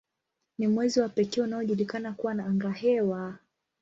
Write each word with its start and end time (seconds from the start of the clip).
Ni 0.57 0.67
mwezi 0.67 0.99
wa 1.01 1.09
pekee 1.09 1.41
unaojulikana 1.41 2.13
kuwa 2.13 2.33
na 2.33 2.45
angahewa. 2.45 3.37